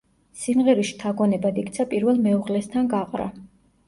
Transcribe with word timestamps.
სიმღერის 0.43 0.85
შთაგონებად 0.91 1.59
იქცა 1.63 1.85
პირველ 1.91 2.23
მეუღლესთან 2.29 2.89
გაყრა. 2.95 3.29